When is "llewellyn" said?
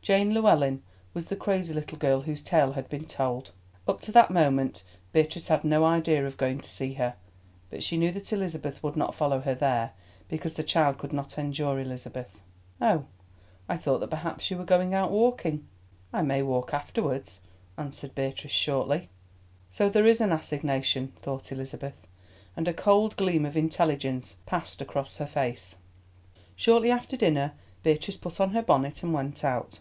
0.32-0.82